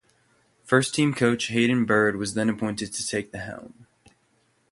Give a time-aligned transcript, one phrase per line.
[0.63, 3.85] First team coach Hayden Bird was then appointed to take the helm.